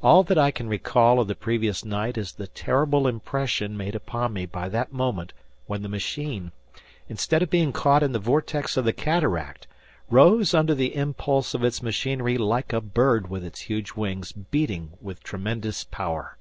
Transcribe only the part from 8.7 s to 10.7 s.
of the cataract rose